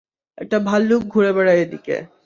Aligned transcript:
একটা 0.37 0.57
ভাল্লুক 0.59 1.01
ঘুড়ে 1.07 1.31
বেড়ায় 1.33 1.61
এদিকে। 1.61 1.95